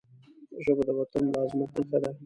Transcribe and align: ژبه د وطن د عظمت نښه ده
ژبه 0.63 0.83
د 0.87 0.89
وطن 0.99 1.23
د 1.31 1.33
عظمت 1.43 1.71
نښه 1.79 1.97
ده 2.03 2.09